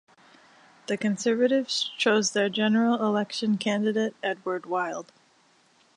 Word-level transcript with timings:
The 0.87 0.97
Conservatives 0.97 1.91
chose 1.95 2.31
their 2.31 2.49
general 2.49 3.05
election 3.05 3.59
candidate 3.59 4.15
Edward 4.23 4.65
Wild. 4.65 5.11